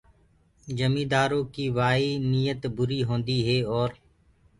جميندآرو 0.77 1.39
ڪي 1.53 1.65
وآئي 1.77 2.09
نيت 2.31 2.61
بري 2.75 2.99
هوندي 3.07 3.37
هي 3.47 3.57
اور 3.75 3.89